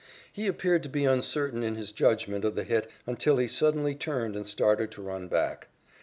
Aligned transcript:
He 0.33 0.47
appeared 0.47 0.81
to 0.81 0.89
be 0.89 1.05
uncertain 1.05 1.61
in 1.61 1.75
his 1.75 1.91
judgment 1.91 2.43
of 2.43 2.55
the 2.55 2.63
hit 2.63 2.89
until 3.05 3.37
he 3.37 3.47
suddenly 3.47 3.93
turned 3.93 4.35
and 4.35 4.47
started 4.47 4.89
to 4.93 5.01
run 5.03 5.27
back. 5.27 5.67